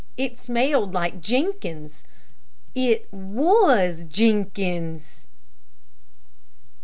It 0.17 0.39
smelled 0.39 0.95
like 0.95 1.21
Jenkins. 1.21 2.03
It 2.73 3.07
was 3.13 4.03
Jenkins. 4.05 5.27